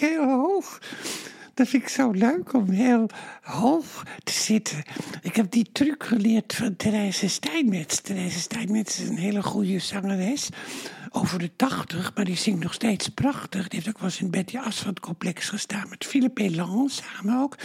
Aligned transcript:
heel 0.00 0.24
hoog. 0.24 0.78
Dat 1.54 1.68
vind 1.68 1.82
ik 1.82 1.88
zo 1.88 2.10
leuk 2.10 2.52
om 2.52 2.70
heel 2.70 3.06
hoog 3.42 4.02
te 4.24 4.32
zitten. 4.32 4.82
Ik 5.22 5.36
heb 5.36 5.50
die 5.50 5.68
truc 5.72 6.04
geleerd 6.04 6.54
van 6.54 6.76
Therese 6.76 7.28
Steinmetz. 7.28 8.00
Therese 8.00 8.38
Steinmetz 8.38 8.98
is 8.98 9.08
een 9.08 9.18
hele 9.18 9.42
goede 9.42 9.78
zangeres. 9.78 10.48
Over 11.10 11.38
de 11.38 11.50
tachtig, 11.56 12.14
maar 12.14 12.24
die 12.24 12.36
zingt 12.36 12.62
nog 12.62 12.74
steeds 12.74 13.08
prachtig. 13.08 13.68
Die 13.68 13.78
heeft 13.78 13.88
ook 13.88 14.00
wel 14.00 14.10
eens 14.10 14.20
in 14.20 14.30
Betty 14.30 14.58
Asphalt 14.58 15.00
complex 15.00 15.48
gestaan 15.48 15.88
met 15.88 16.06
Philippe 16.06 16.42
Elan 16.42 16.88
samen 16.88 17.40
ook. 17.40 17.56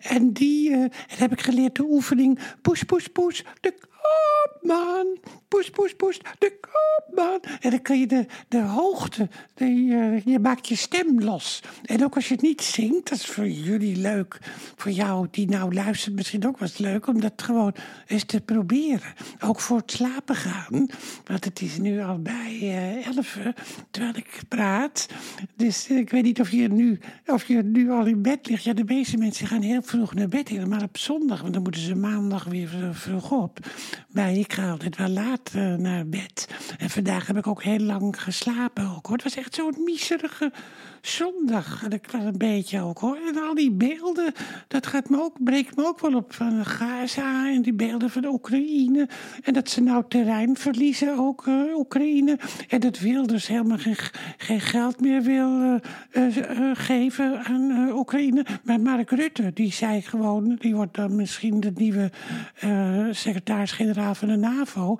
En 0.00 0.32
die 0.32 0.70
uh, 0.70 0.84
heb 1.06 1.32
ik 1.32 1.40
geleerd 1.40 1.74
de 1.74 1.84
oefening 1.84 2.38
push, 2.62 2.82
push. 3.12 3.40
De 3.60 3.74
koopman, 4.02 5.18
push, 5.48 5.68
push, 5.68 5.92
push, 5.92 6.18
de 6.38 6.58
koopman. 6.60 7.40
En 7.60 7.70
dan 7.70 7.82
kan 7.82 8.00
je 8.00 8.06
de, 8.06 8.26
de 8.48 8.60
hoogte, 8.60 9.28
de, 9.54 9.64
uh, 9.64 10.24
je 10.24 10.38
maakt 10.38 10.68
je 10.68 10.76
stem 10.76 11.20
los. 11.20 11.62
En 11.84 12.04
ook 12.04 12.14
als 12.14 12.28
je 12.28 12.34
het 12.34 12.42
niet 12.42 12.62
zingt, 12.62 13.08
dat 13.08 13.18
is 13.18 13.26
voor 13.26 13.48
jullie 13.48 13.96
leuk. 13.96 14.38
Voor 14.76 14.90
jou 14.90 15.26
die 15.30 15.48
nou 15.48 15.74
luistert 15.74 16.14
misschien 16.14 16.46
ook 16.46 16.58
was 16.58 16.78
leuk 16.78 17.06
om 17.06 17.20
dat 17.20 17.32
gewoon 17.36 17.74
eens 18.06 18.24
te 18.24 18.40
proberen. 18.40 19.14
Ook 19.40 19.60
voor 19.60 19.76
het 19.76 19.90
slapen 19.90 20.34
gaan. 20.34 20.86
Want 21.24 21.44
het 21.44 21.60
is 21.60 21.78
nu 21.78 22.02
al 22.02 22.18
bij 22.18 22.58
uh, 22.62 23.06
elf, 23.06 23.38
terwijl 23.90 24.16
ik 24.16 24.40
praat. 24.48 25.06
Dus 25.56 25.88
ik 25.88 26.10
weet 26.10 26.22
niet 26.22 26.40
of 26.40 26.50
je, 26.50 26.68
nu, 26.68 26.98
of 27.26 27.44
je 27.44 27.62
nu 27.62 27.90
al 27.90 28.06
in 28.06 28.22
bed 28.22 28.48
ligt. 28.48 28.64
Ja, 28.64 28.72
de 28.72 28.84
meeste 28.84 29.16
mensen 29.16 29.46
gaan 29.46 29.62
heel 29.62 29.82
vroeg 29.82 30.14
naar 30.14 30.28
bed, 30.28 30.48
helemaal 30.48 30.82
op 30.82 30.98
zondag. 30.98 31.40
Want 31.40 31.52
dan 31.52 31.62
moeten 31.62 31.80
ze 31.80 31.94
maandag 31.94 32.44
weer 32.44 32.88
vroeg 32.92 33.30
op. 33.30 33.58
Maar 34.08 34.32
ik 34.32 34.52
ga 34.52 34.70
altijd 34.70 34.96
wel 34.96 35.08
laat 35.08 35.52
uh, 35.56 35.74
naar 35.74 36.06
bed. 36.06 36.48
En 36.78 36.90
vandaag 36.90 37.26
heb 37.26 37.36
ik 37.36 37.46
ook 37.46 37.62
heel 37.62 37.78
lang 37.78 38.22
geslapen 38.22 38.84
ook, 38.96 39.06
hoor. 39.06 39.16
Het 39.16 39.22
was 39.22 39.36
echt 39.36 39.54
zo'n 39.54 39.82
miserige 39.84 40.52
zondag. 41.00 41.84
En 41.84 41.90
ik 41.90 42.10
was 42.10 42.24
een 42.24 42.38
beetje 42.38 42.80
ook 42.80 42.98
hoor. 42.98 43.18
En 43.28 43.42
al 43.42 43.54
die 43.54 43.70
beelden, 43.70 44.32
dat 44.68 44.86
gaat 44.86 45.08
me 45.08 45.22
ook, 45.22 45.44
breekt 45.44 45.76
me 45.76 45.86
ook 45.86 46.00
wel 46.00 46.14
op 46.14 46.34
van 46.34 46.64
Gaza 46.64 47.48
en 47.48 47.62
die 47.62 47.72
beelden 47.72 48.10
van 48.10 48.24
Oekraïne. 48.24 49.08
En 49.42 49.52
dat 49.52 49.70
ze 49.70 49.82
nou 49.82 50.04
terrein 50.08 50.56
verliezen, 50.56 51.18
ook 51.18 51.46
uh, 51.46 51.76
Oekraïne. 51.76 52.38
En 52.68 52.80
dat 52.80 52.98
Wilders 52.98 53.46
helemaal 53.46 53.78
geen, 53.78 53.96
geen 54.36 54.60
geld 54.60 55.00
meer 55.00 55.22
wil 55.22 55.62
uh, 55.62 56.36
uh, 56.36 56.70
geven 56.72 57.44
aan 57.44 57.90
Oekraïne. 57.92 58.46
Maar 58.64 58.80
Mark 58.80 59.10
Rutte, 59.10 59.50
die 59.54 59.72
zei 59.72 60.02
gewoon, 60.02 60.56
die 60.58 60.74
wordt 60.74 60.94
dan 60.94 61.16
misschien 61.16 61.60
de 61.60 61.72
nieuwe 61.74 62.10
secretaris-generaal 63.10 64.14
van 64.14 64.28
de 64.28 64.36
NAVO. 64.36 64.96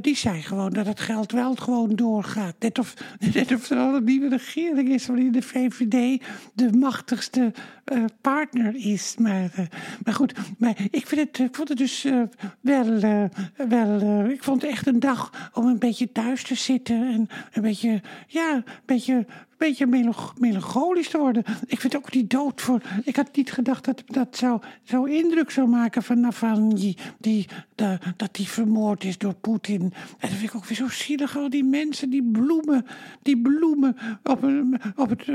die 0.00 0.16
zei 0.16 0.42
gewoon 0.42 0.72
dat 0.72 0.86
het 0.86 1.00
geld 1.00 1.32
wel 1.32 1.54
gewoon 1.54 1.96
doorgaat. 1.96 2.54
Net 2.58 2.78
of, 2.78 2.94
net 3.34 3.54
of 3.54 3.70
er 3.70 3.78
al 3.78 3.94
een 3.94 4.04
nieuwe 4.04 4.28
regering 4.28 4.88
is 4.88 5.08
de 5.32 5.42
VVD 5.42 6.22
de 6.54 6.72
machtigste 6.72 7.52
uh, 7.92 8.04
partner 8.20 8.74
is. 8.74 9.14
Maar, 9.18 9.50
uh, 9.58 9.66
maar 10.04 10.14
goed, 10.14 10.34
maar 10.58 10.76
ik, 10.90 11.06
vind 11.06 11.20
het, 11.20 11.38
ik 11.38 11.54
vond 11.54 11.68
het 11.68 11.78
dus 11.78 12.04
uh, 12.04 12.22
wel. 12.60 13.00
wel 13.68 14.24
ik 14.24 14.42
vond 14.42 14.62
het 14.62 14.70
echt 14.70 14.86
een 14.86 15.00
dag 15.00 15.50
om 15.52 15.66
een 15.66 15.78
beetje 15.78 16.12
thuis 16.12 16.42
te 16.42 16.54
zitten. 16.54 16.96
En 16.96 17.28
een 17.52 17.62
beetje, 17.62 18.02
ja, 18.26 18.54
een 18.54 18.64
beetje 18.84 19.26
beetje 19.58 19.86
melancholisch 20.38 21.08
te 21.08 21.18
worden. 21.18 21.44
Ik 21.66 21.80
vind 21.80 21.96
ook 21.96 22.12
die 22.12 22.26
dood 22.26 22.60
voor. 22.60 22.82
Ik 23.04 23.16
had 23.16 23.36
niet 23.36 23.52
gedacht 23.52 23.84
dat 23.84 24.02
dat 24.06 24.36
zo, 24.36 24.60
zo 24.82 25.04
indruk 25.04 25.50
zou 25.50 25.68
maken 25.68 26.02
van 26.02 26.20
Navalny. 26.20 26.96
Die, 27.18 27.46
dat 28.16 28.34
die 28.34 28.48
vermoord 28.48 29.04
is 29.04 29.18
door 29.18 29.34
Poetin. 29.34 29.80
En 29.80 29.92
dat 30.20 30.30
vind 30.30 30.42
ik 30.42 30.54
ook 30.54 30.64
weer 30.64 30.76
zo 30.76 30.88
zielig. 30.88 31.36
Al 31.36 31.50
die 31.50 31.64
mensen, 31.64 32.10
die 32.10 32.22
bloemen. 32.22 32.86
Die 33.22 33.40
bloemen 33.40 33.96
op, 34.22 34.42
een, 34.42 34.80
op 34.96 35.08
het, 35.08 35.26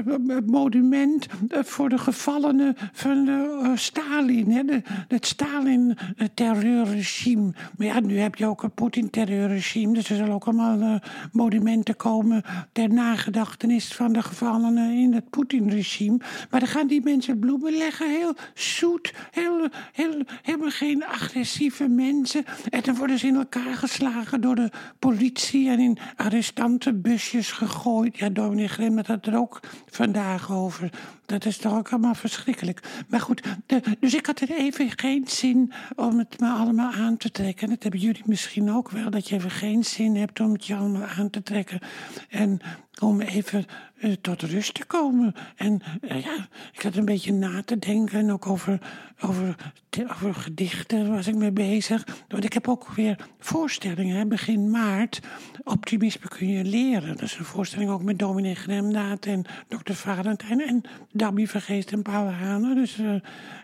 monument 0.45 1.28
voor 1.50 1.89
de 1.89 1.97
gevallenen 1.97 2.75
van 2.91 3.28
uh, 3.28 3.72
Stalin. 3.75 4.51
Hè, 4.51 4.62
het 5.07 5.25
Stalin-terreurregime. 5.25 7.53
Maar 7.78 7.88
ja, 7.88 8.00
nu 8.00 8.19
heb 8.19 8.35
je 8.35 8.45
ook 8.45 8.63
een 8.63 8.73
Poetin-terreurregime. 8.73 9.94
Dus 9.94 10.09
er 10.09 10.16
zullen 10.16 10.33
ook 10.33 10.45
allemaal 10.45 11.00
monumenten 11.31 11.95
komen 11.95 12.44
ter 12.72 12.89
nagedachtenis 12.89 13.94
van 13.94 14.12
de 14.13 14.24
gevallenen 14.24 14.94
in 14.94 15.13
het 15.13 15.29
Poetin-regime. 15.29 16.18
Maar 16.50 16.59
dan 16.59 16.69
gaan 16.69 16.88
die 16.88 17.01
mensen 17.03 17.40
bloemen 17.40 17.78
leggen, 17.78 18.09
heel 18.09 18.35
zoet, 18.53 19.13
heel, 19.31 19.68
heel, 19.94 20.22
helemaal 20.41 20.69
geen 20.69 21.06
agressieve 21.06 21.88
mensen. 21.88 22.46
En 22.69 22.81
dan 22.81 22.96
worden 22.96 23.19
ze 23.19 23.28
in 23.28 23.35
elkaar 23.35 23.75
geslagen 23.75 24.41
door 24.41 24.56
de 24.56 24.72
politie 25.00 25.69
en 25.69 25.79
in 25.79 25.97
arrestantenbusjes 26.16 27.51
gegooid. 27.51 28.18
Ja, 28.18 28.29
dominee 28.29 28.68
Grem 28.68 28.97
had 28.97 29.25
er 29.25 29.38
ook 29.38 29.59
vandaag 29.90 30.51
over. 30.51 30.90
Dat 31.25 31.45
is 31.45 31.57
toch 31.57 31.78
ook 31.78 31.90
allemaal 31.90 32.16
verschrikkelijk. 32.16 32.80
Maar 33.07 33.19
goed, 33.19 33.41
dus 34.00 34.13
ik 34.13 34.25
had 34.25 34.40
er 34.40 34.51
even 34.51 34.91
geen 34.95 35.28
zin 35.28 35.72
om 35.95 36.18
het 36.18 36.40
me 36.40 36.50
allemaal 36.50 36.91
aan 36.91 37.18
te 37.18 37.31
trekken. 37.31 37.69
Dat 37.69 37.84
hebben 37.84 38.01
jullie 38.01 38.24
misschien 38.25 38.72
ook 38.72 38.90
wel, 38.90 39.09
dat 39.09 39.30
je 39.30 39.35
even 39.35 39.51
geen 39.51 39.84
zin 39.84 40.16
hebt 40.16 40.40
om 40.40 40.53
het 40.53 40.66
je 40.66 40.75
allemaal 40.75 41.07
aan 41.18 41.30
te 41.30 41.44
trekken. 41.44 41.80
En 42.30 42.59
om 43.00 43.22
even 43.22 43.66
uh, 44.03 44.14
tot 44.22 44.41
rust 44.41 44.74
te 44.74 44.86
komen. 44.86 45.34
En 45.56 45.81
uh, 46.02 46.22
ja, 46.24 46.47
ik 46.74 46.81
had 46.81 46.96
een 46.96 47.06
beetje 47.06 47.34
na 47.34 47.64
te 47.64 47.80
denken. 47.80 48.19
En 48.19 48.31
ook 48.31 48.47
over, 48.47 48.80
over, 49.22 49.56
gedichten 50.34 51.12
was 51.12 51.28
ik 51.28 51.36
mee 51.36 51.52
bezig. 51.52 52.08
Want 52.28 52.44
ik 52.44 52.53
heb 52.53 52.68
ook 52.68 52.88
weer 52.88 53.28
voorstellingen. 53.40 54.28
Begin 54.28 54.69
maart. 54.69 55.19
Optimisme 55.63 56.28
kun 56.28 56.47
je 56.47 56.63
leren. 56.63 57.08
Dat 57.08 57.22
is 57.22 57.38
een 57.38 57.46
voorstelling 57.46 57.90
ook 57.90 58.03
met 58.03 58.19
dominee 58.19 58.56
Gremdaad 58.56 59.25
en 59.25 59.46
dokter 59.68 59.96
Valentijn. 59.96 60.62
En 60.68 60.81
Dabby 61.12 61.46
Vergeest 61.46 61.92
en 61.92 62.02
Paul 62.02 62.31
Hanen. 62.31 62.75
Dus 62.75 62.97
uh, 62.97 63.16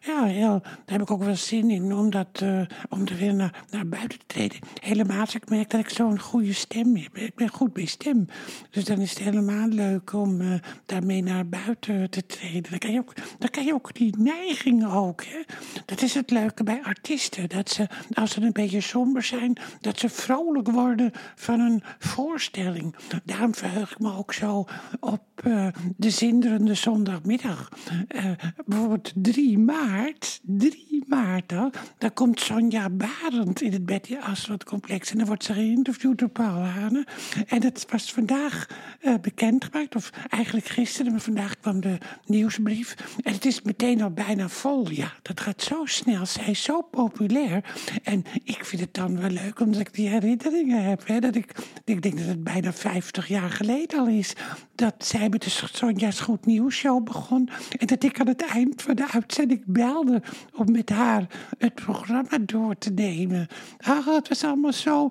ja, 0.06 0.24
heel, 0.24 0.60
daar 0.60 0.82
heb 0.86 1.02
ik 1.02 1.12
ook 1.12 1.24
wel 1.24 1.36
zin 1.36 1.70
in 1.70 1.94
om, 1.94 2.10
dat, 2.10 2.44
om 2.90 3.06
er 3.06 3.18
weer 3.18 3.34
naar, 3.34 3.64
naar 3.70 3.88
buiten 3.88 4.20
te 4.20 4.26
treden. 4.28 4.60
Helemaal 4.82 5.20
als 5.20 5.36
ik 5.36 5.50
merk 5.50 5.70
dat 5.70 5.80
ik 5.80 5.90
zo'n 5.90 6.20
goede 6.20 6.54
stem 6.54 6.96
heb. 6.96 7.18
Ik 7.18 7.36
ben 7.36 7.50
goed 7.50 7.74
bij 7.74 7.86
stem. 7.86 8.28
Dus 8.70 8.86
dan 8.86 9.00
is 9.00 9.10
het 9.10 9.20
helemaal 9.20 9.68
leuk 9.68 10.14
om 10.14 10.29
uh, 10.30 10.54
daarmee 10.86 11.24
naar 11.24 11.48
buiten 11.48 12.10
te 12.10 12.26
treden. 12.26 12.70
Dan 12.70 12.80
kan 12.80 12.92
je 12.92 13.00
ook, 13.00 13.14
kan 13.52 13.66
je 13.66 13.74
ook 13.74 13.94
die 13.96 14.16
neiging 14.18 14.94
ook. 14.94 15.24
Hè? 15.24 15.40
Dat 15.86 16.02
is 16.02 16.14
het 16.14 16.32
leuke 16.32 16.64
bij 16.64 16.84
artiesten. 16.84 17.50
Dat 17.50 17.70
ze, 17.70 17.88
als 18.14 18.32
ze 18.32 18.42
een 18.42 18.52
beetje 18.52 18.82
somber 18.82 19.24
zijn, 19.24 19.58
dat 19.82 20.00
ze 20.00 20.10
vrolijk 20.10 20.72
worden 20.72 21.12
van 21.36 21.60
een 21.60 21.84
voorstelling. 22.00 22.96
Daarom 23.24 23.56
verheug 23.56 23.92
ik 23.92 24.00
me 24.00 24.18
ook 24.18 24.34
zo 24.34 24.66
op 25.00 25.22
uh, 25.46 25.68
de 25.98 26.10
zinderende 26.10 26.74
zondagmiddag. 26.74 27.70
Uh, 28.16 28.32
bijvoorbeeld 28.66 29.12
3 29.16 29.58
maart, 29.58 30.40
3 30.44 31.04
maart, 31.08 31.50
dan, 31.50 31.74
dan 31.98 32.14
komt 32.14 32.40
Sonja 32.40 32.90
Barend 32.90 33.62
in 33.62 33.72
het 33.72 33.86
Betty 33.86 34.16
Aswad 34.16 34.64
complex. 34.64 35.12
En 35.12 35.18
dan 35.18 35.28
wordt 35.28 35.44
ze 35.44 35.54
geïnterviewd 35.54 36.18
door 36.18 36.30
Paul 36.30 36.64
Hane. 36.64 37.08
En 37.48 37.60
dat 37.60 37.86
was 37.90 38.12
vandaag 38.12 38.68
uh, 39.02 39.14
bekendgemaakt, 39.22 39.96
of 39.96 40.10
eigenlijk 40.30 40.68
gisteren, 40.68 41.12
maar 41.12 41.22
vandaag 41.22 41.60
kwam 41.60 41.82
de 41.82 41.98
nieuwsbrief. 42.26 42.96
En 43.24 43.34
het 43.34 43.46
is 43.46 43.62
meteen 43.62 44.02
al 44.02 44.12
bijna 44.12 44.50
vol. 44.50 44.90
Ja, 44.92 45.14
dat 45.22 45.40
gaat 45.40 45.62
zo 45.62 45.86
snel. 45.86 46.26
Zij 46.26 46.48
is 46.48 46.64
zo 46.64 46.82
populair. 46.82 47.64
En 48.04 48.24
ik 48.44 48.66
vind 48.66 48.82
het 48.82 48.94
dan 48.94 49.20
wel 49.20 49.30
leuk, 49.30 49.60
omdat 49.60 49.80
ik 49.80 49.94
die 49.94 50.10
herinneringen 50.10 50.84
heb. 50.84 51.08
Hè, 51.08 51.20
dat 51.20 51.36
ik, 51.36 51.56
ik 51.86 52.02
denk 52.02 52.18
dat 52.18 52.28
het 52.28 52.44
bijna 52.44 52.74
50 52.74 53.28
jaar 53.28 53.50
geleden 53.50 54.00
al 54.00 54.08
is 54.08 54.34
dat 54.76 54.96
zij 54.98 55.29
met 55.30 55.44
de 55.44 55.50
Sonja's 55.50 56.20
Goed 56.20 56.46
Nieuws 56.46 56.76
show 56.76 57.04
begon. 57.04 57.50
En 57.78 57.88
dat 57.88 58.04
ik 58.04 58.20
aan 58.20 58.28
het 58.28 58.46
eind 58.46 58.82
van 58.82 58.96
de 58.96 59.08
uitzending 59.12 59.64
belde 59.66 60.22
om 60.56 60.72
met 60.72 60.90
haar 60.90 61.28
het 61.58 61.76
programma 61.76 62.38
door 62.42 62.78
te 62.78 62.90
nemen. 62.90 63.48
Ah, 63.78 64.08
het 64.08 64.28
was 64.28 64.44
allemaal 64.44 64.74
zo 64.74 65.10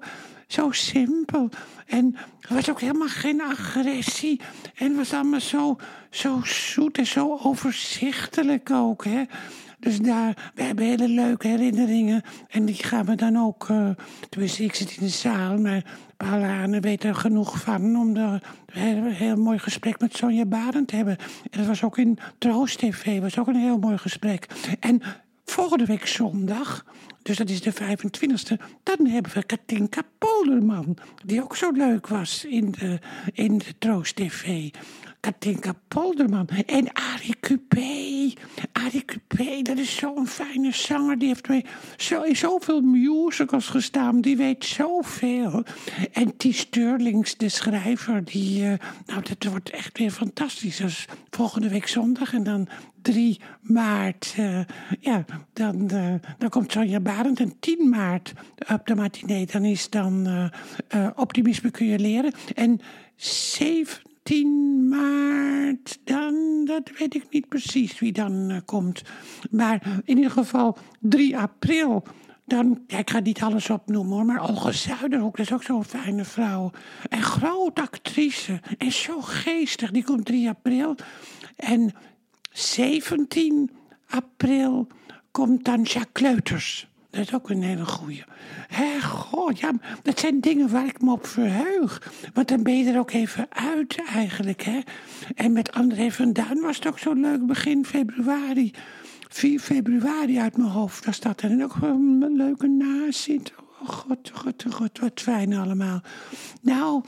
zo 0.48 0.70
simpel. 0.70 1.48
En 1.86 2.16
er 2.40 2.54
was 2.54 2.70
ook 2.70 2.80
helemaal 2.80 3.08
geen 3.08 3.42
agressie. 3.42 4.40
En 4.74 4.86
het 4.86 4.96
was 4.96 5.12
allemaal 5.12 5.40
zo, 5.40 5.76
zo 6.10 6.40
zoet 6.44 6.98
en 6.98 7.06
zo 7.06 7.38
overzichtelijk 7.42 8.70
ook. 8.70 9.04
Hè? 9.04 9.22
Dus 9.80 9.98
daar, 9.98 10.52
we 10.54 10.62
hebben 10.62 10.84
hele 10.84 11.08
leuke 11.08 11.48
herinneringen. 11.48 12.22
En 12.48 12.64
die 12.64 12.74
gaan 12.74 13.04
we 13.04 13.14
dan 13.14 13.36
ook. 13.36 13.68
Uh, 13.68 13.90
tenminste, 14.28 14.64
ik 14.64 14.74
zit 14.74 14.96
in 14.96 15.06
de 15.06 15.12
zaal, 15.12 15.58
maar 15.58 15.84
Paul 16.16 16.80
weet 16.80 17.04
er 17.04 17.14
genoeg 17.14 17.60
van 17.60 17.96
om 17.96 18.16
een 18.16 18.40
heel, 18.72 19.04
heel 19.04 19.36
mooi 19.36 19.58
gesprek 19.58 20.00
met 20.00 20.16
Sonja 20.16 20.44
Barend 20.44 20.88
te 20.88 20.96
hebben. 20.96 21.16
En 21.50 21.58
dat 21.58 21.66
was 21.66 21.82
ook 21.82 21.98
in 21.98 22.18
Troost 22.38 22.78
TV, 22.78 23.20
was 23.20 23.38
ook 23.38 23.46
een 23.46 23.56
heel 23.56 23.78
mooi 23.78 23.98
gesprek. 23.98 24.46
En 24.80 25.02
volgende 25.44 25.84
week 25.84 26.06
zondag 26.06 26.84
dus 27.28 27.36
dat 27.36 27.50
is 27.50 27.60
de 27.60 27.72
25e. 27.72 28.56
Dan 28.82 29.06
hebben 29.06 29.32
we 29.32 29.42
Katinka 29.42 30.02
Polderman, 30.18 30.96
die 31.24 31.42
ook 31.42 31.56
zo 31.56 31.70
leuk 31.70 32.06
was 32.06 32.44
in 32.44 32.70
de, 32.70 32.98
in 33.32 33.58
de 33.58 33.78
Troost 33.78 34.16
TV. 34.16 34.70
Katinka 35.20 35.74
Polderman 35.88 36.48
en 36.66 36.92
Arie 36.92 37.36
Cupé. 37.40 38.17
Capé, 39.04 39.62
dat 39.62 39.78
is 39.78 39.96
zo'n 39.96 40.26
fijne 40.26 40.72
zanger. 40.72 41.18
Die 41.18 41.28
heeft 41.28 41.66
zo, 41.96 42.22
in 42.22 42.36
zoveel 42.36 42.80
musicals 42.80 43.66
gestaan. 43.66 44.20
Die 44.20 44.36
weet 44.36 44.64
zoveel. 44.64 45.64
En 46.12 46.36
T. 46.36 46.44
Sterlings, 46.50 47.36
de 47.36 47.48
schrijver, 47.48 48.24
die... 48.24 48.62
Uh, 48.62 48.72
nou, 49.06 49.22
dat 49.22 49.50
wordt 49.50 49.70
echt 49.70 49.98
weer 49.98 50.10
fantastisch. 50.10 50.76
Dus 50.76 51.06
volgende 51.30 51.68
week 51.68 51.88
zondag 51.88 52.32
en 52.32 52.42
dan 52.42 52.68
3 53.02 53.40
maart, 53.60 54.34
uh, 54.38 54.60
ja, 55.00 55.24
dan, 55.52 55.88
uh, 55.92 56.14
dan 56.38 56.48
komt 56.48 56.72
Sonja 56.72 57.00
Barend. 57.00 57.40
En 57.40 57.52
10 57.60 57.88
maart 57.88 58.32
op 58.72 58.86
de 58.86 58.94
matinee, 58.94 59.46
dan 59.46 59.64
is 59.64 59.90
dan 59.90 60.50
Optimisme 61.14 61.70
kun 61.70 61.86
je 61.86 61.98
leren. 61.98 62.32
En 62.54 62.80
17 64.28 64.88
maart, 64.88 65.98
dan, 66.04 66.64
dat 66.64 66.90
weet 66.98 67.14
ik 67.14 67.24
niet 67.30 67.48
precies 67.48 67.98
wie 67.98 68.12
dan 68.12 68.62
komt. 68.64 69.02
Maar 69.50 70.02
in 70.04 70.16
ieder 70.16 70.30
geval 70.30 70.78
3 71.00 71.38
april 71.38 72.04
dan, 72.44 72.80
ik 72.86 73.10
ga 73.10 73.18
niet 73.18 73.42
alles 73.42 73.70
opnoemen 73.70 74.16
hoor, 74.16 74.24
maar 74.24 74.48
Olga 74.48 74.72
Zuiderhoek, 74.72 75.36
dat 75.36 75.46
is 75.46 75.52
ook 75.52 75.62
zo'n 75.62 75.84
fijne 75.84 76.24
vrouw. 76.24 76.70
En 77.08 77.22
groot 77.22 77.78
actrice. 77.78 78.60
En 78.78 78.92
zo 78.92 79.20
geestig, 79.20 79.90
die 79.90 80.04
komt 80.04 80.24
3 80.24 80.48
april. 80.48 80.94
En 81.56 81.94
17 82.52 83.70
april 84.08 84.86
komt 85.30 85.64
dan 85.64 85.82
Jacques. 85.82 86.88
Dat 87.10 87.20
is 87.20 87.34
ook 87.34 87.50
een 87.50 87.62
hele 87.62 87.86
goeie. 87.86 88.24
Hé, 88.68 89.00
god, 89.00 89.58
ja, 89.58 89.72
dat 90.02 90.18
zijn 90.18 90.40
dingen 90.40 90.70
waar 90.70 90.86
ik 90.86 91.00
me 91.00 91.12
op 91.12 91.26
verheug. 91.26 92.12
Want 92.32 92.48
dan 92.48 92.62
ben 92.62 92.78
je 92.78 92.90
er 92.90 92.98
ook 92.98 93.10
even 93.10 93.46
uit 93.48 94.04
eigenlijk, 94.06 94.62
hè. 94.62 94.80
En 95.34 95.52
met 95.52 95.72
André 95.72 96.10
van 96.10 96.32
Duin 96.32 96.60
was 96.60 96.76
het 96.76 96.86
ook 96.86 96.98
zo 96.98 97.12
leuk 97.12 97.46
begin 97.46 97.84
februari. 97.84 98.70
4 99.28 99.60
februari 99.60 100.38
uit 100.38 100.56
mijn 100.56 100.70
hoofd 100.70 101.04
was 101.04 101.20
dat. 101.20 101.40
En 101.40 101.64
ook 101.64 101.74
een 101.80 102.36
leuke 102.36 102.66
nazit. 102.66 103.52
Oh 103.80 103.88
god, 103.88 104.30
god, 104.34 104.64
god, 104.70 104.98
wat 104.98 105.20
fijn 105.20 105.54
allemaal. 105.54 106.02
Nou, 106.60 107.04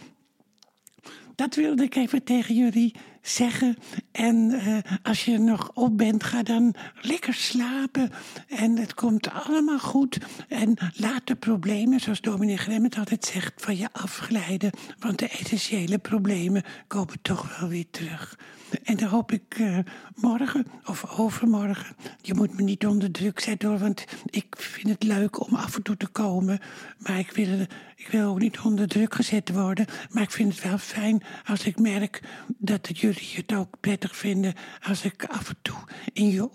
dat 1.35 1.55
wilde 1.55 1.83
ik 1.83 1.95
even 1.95 2.23
tegen 2.23 2.55
jullie 2.55 2.95
zeggen. 3.23 3.77
En 4.13 4.37
uh, 4.37 4.79
als 5.03 5.25
je 5.25 5.39
nog 5.39 5.71
op 5.75 5.99
bent, 5.99 6.25
ga 6.25 6.43
dan 6.43 6.75
lekker 7.01 7.35
slapen. 7.35 8.11
En 8.49 8.77
het 8.79 8.95
komt 8.95 9.31
allemaal 9.31 9.79
goed. 9.79 10.19
En 10.49 10.77
laat 10.95 11.27
de 11.27 11.35
problemen, 11.35 12.01
zoals 12.01 12.21
dominee 12.21 12.57
Gremmet 12.57 12.99
altijd 12.99 13.25
zegt, 13.25 13.53
van 13.57 13.77
je 13.77 13.89
afglijden. 13.93 14.71
Want 14.99 15.19
de 15.19 15.29
essentiële 15.29 15.99
problemen 15.99 16.63
komen 16.87 17.23
toch 17.23 17.59
wel 17.59 17.69
weer 17.69 17.87
terug. 17.91 18.39
En 18.83 18.97
dan 18.97 19.09
hoop 19.09 19.33
ik 19.33 19.59
uh, 19.59 19.79
morgen 20.15 20.67
of 20.85 21.19
overmorgen. 21.19 21.97
Je 22.21 22.35
moet 22.35 22.57
me 22.57 22.63
niet 22.63 22.87
onder 22.87 23.11
druk 23.11 23.41
zetten 23.41 23.69
hoor, 23.69 23.79
want 23.79 24.05
ik 24.25 24.47
vind 24.59 24.89
het 24.89 25.03
leuk 25.03 25.47
om 25.47 25.55
af 25.55 25.77
en 25.77 25.83
toe 25.83 25.97
te 25.97 26.07
komen. 26.07 26.59
Maar 26.97 27.19
ik 27.19 27.31
wil, 27.31 27.61
ik 27.97 28.09
wil 28.11 28.29
ook 28.29 28.39
niet 28.39 28.61
onder 28.61 28.89
druk 28.89 29.15
gezet 29.15 29.51
worden. 29.51 29.87
Maar 30.11 30.23
ik 30.23 30.31
vind 30.31 30.55
het 30.55 30.65
wel 30.65 30.79
fijn 30.79 31.23
als 31.45 31.67
ik 31.67 31.79
merk 31.79 32.23
dat 32.59 32.99
jullie 32.99 33.33
het 33.35 33.53
ook 33.53 33.81
prettig 33.81 34.17
vinden. 34.17 34.55
Als 34.83 35.05
ik 35.05 35.25
af 35.25 35.49
en 35.49 35.59
toe 35.63 35.79
in 36.13 36.31
je 36.31 36.49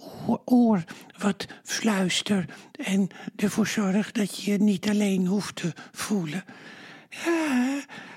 oor 0.45 0.83
wat 1.17 1.47
fluister. 1.63 2.45
En 2.71 3.09
ervoor 3.35 3.67
zorg 3.67 4.11
dat 4.11 4.43
je 4.43 4.51
je 4.51 4.57
niet 4.57 4.89
alleen 4.89 5.25
hoeft 5.25 5.55
te 5.55 5.73
voelen. 5.91 6.43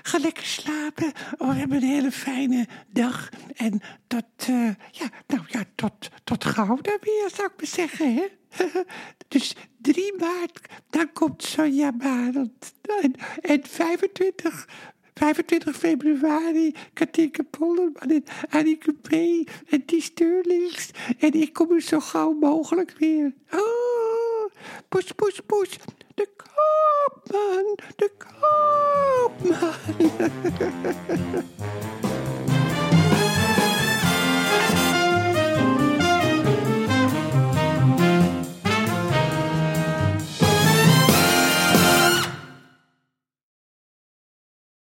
Ga 0.01 0.17
lekker 0.17 0.45
slapen. 0.45 1.11
Oh, 1.37 1.57
hebben 1.57 1.77
een 1.77 1.89
hele 1.89 2.11
fijne 2.11 2.67
dag. 2.91 3.29
En 3.55 3.81
tot, 4.07 4.47
uh, 4.49 4.69
ja, 4.91 5.09
nou 5.27 5.43
ja, 5.47 5.63
tot, 5.75 6.09
tot 6.23 6.45
gauw 6.45 6.77
dan 6.81 6.97
weer, 7.01 7.29
zou 7.35 7.47
ik 7.47 7.53
maar 7.57 7.67
zeggen, 7.67 8.13
hè. 8.13 8.27
dus 9.27 9.55
3 9.81 10.13
maart, 10.19 10.59
dan 10.89 11.13
komt 11.13 11.43
Sonja 11.43 11.91
Barend. 11.91 12.73
En, 13.01 13.13
en 13.41 13.61
25 13.67 14.67
25 15.19 15.75
februari, 15.75 16.75
Katinka 16.93 17.43
Polderman 17.43 18.09
en 18.09 18.23
Anneke 18.49 18.93
P. 18.93 19.11
en 19.69 19.83
die 19.85 20.01
Sterlings. 20.01 20.89
En 21.19 21.33
ik 21.33 21.53
kom 21.53 21.71
er 21.71 21.81
zo 21.81 21.99
gauw 21.99 22.33
mogelijk 22.33 22.95
weer. 22.97 23.33
Oh, 23.51 23.98
poes, 24.89 25.11
poes, 25.13 25.41
poes. 25.45 25.77
De 26.15 26.27
koopman, 26.37 27.75
de 27.95 28.11
koopman. 28.17 29.75